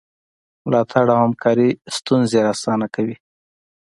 ملاتړ 0.65 1.05
او 1.13 1.17
همکاري 1.25 1.69
ستونزې 1.97 2.39
اسانه 2.53 2.87
کوي. 2.95 3.15